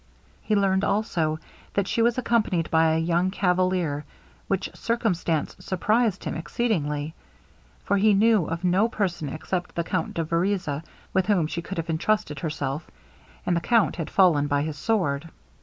He 0.41 0.55
learned 0.55 0.83
also, 0.83 1.37
that 1.75 1.87
she 1.87 2.01
was 2.01 2.17
accompanied 2.17 2.71
by 2.71 2.95
a 2.95 2.97
young 2.97 3.29
cavalier; 3.29 4.03
which 4.47 4.71
circumstance 4.75 5.55
surprized 5.59 6.23
him 6.23 6.33
exceedingly; 6.33 7.13
for 7.83 7.97
he 7.97 8.15
knew 8.15 8.45
of 8.47 8.63
no 8.63 8.89
person 8.89 9.29
except 9.29 9.75
the 9.75 9.83
Count 9.83 10.15
de 10.15 10.23
Vereza 10.23 10.83
with 11.13 11.27
whom 11.27 11.45
she 11.45 11.61
could 11.61 11.77
have 11.77 11.87
entrusted 11.91 12.39
herself, 12.39 12.89
and 13.45 13.55
the 13.55 13.61
count 13.61 13.97
had 13.97 14.09
fallen 14.09 14.47
by 14.47 14.63
his 14.63 14.75
sword! 14.75 15.29